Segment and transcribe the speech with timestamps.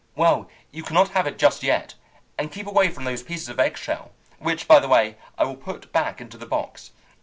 [0.15, 1.93] Well, you cannot have it just yet,
[2.35, 5.93] and keep away from those pieces of eggshell, which, by the way, I will put
[5.93, 6.89] back into the box.